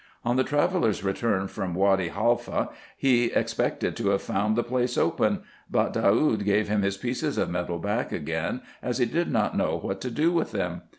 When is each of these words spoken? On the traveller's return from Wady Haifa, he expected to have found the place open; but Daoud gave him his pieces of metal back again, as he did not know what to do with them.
On 0.25 0.35
the 0.35 0.43
traveller's 0.43 1.03
return 1.03 1.47
from 1.47 1.75
Wady 1.75 2.07
Haifa, 2.07 2.69
he 2.97 3.25
expected 3.25 3.95
to 3.97 4.09
have 4.09 4.23
found 4.23 4.55
the 4.55 4.63
place 4.63 4.97
open; 4.97 5.43
but 5.69 5.93
Daoud 5.93 6.43
gave 6.43 6.67
him 6.69 6.81
his 6.81 6.97
pieces 6.97 7.37
of 7.37 7.51
metal 7.51 7.77
back 7.77 8.11
again, 8.11 8.61
as 8.81 8.97
he 8.97 9.05
did 9.05 9.31
not 9.31 9.55
know 9.55 9.77
what 9.77 10.01
to 10.01 10.09
do 10.09 10.31
with 10.31 10.53
them. 10.53 10.81